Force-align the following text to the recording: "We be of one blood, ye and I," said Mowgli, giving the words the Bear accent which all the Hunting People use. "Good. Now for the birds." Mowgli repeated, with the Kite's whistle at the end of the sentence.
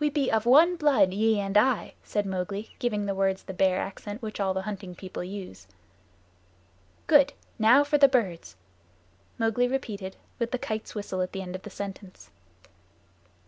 "We 0.00 0.10
be 0.10 0.28
of 0.28 0.44
one 0.44 0.74
blood, 0.74 1.14
ye 1.14 1.38
and 1.38 1.56
I," 1.56 1.94
said 2.02 2.26
Mowgli, 2.26 2.74
giving 2.80 3.06
the 3.06 3.14
words 3.14 3.44
the 3.44 3.54
Bear 3.54 3.78
accent 3.78 4.20
which 4.20 4.40
all 4.40 4.52
the 4.52 4.62
Hunting 4.62 4.96
People 4.96 5.22
use. 5.22 5.68
"Good. 7.06 7.32
Now 7.60 7.84
for 7.84 7.96
the 7.96 8.08
birds." 8.08 8.56
Mowgli 9.38 9.68
repeated, 9.68 10.16
with 10.40 10.50
the 10.50 10.58
Kite's 10.58 10.96
whistle 10.96 11.20
at 11.22 11.30
the 11.30 11.42
end 11.42 11.54
of 11.54 11.62
the 11.62 11.70
sentence. 11.70 12.32